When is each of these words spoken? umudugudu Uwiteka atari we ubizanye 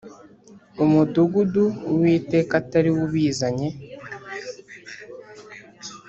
umudugudu 0.83 1.65
Uwiteka 1.91 2.51
atari 2.61 2.89
we 2.95 3.01
ubizanye 3.07 3.69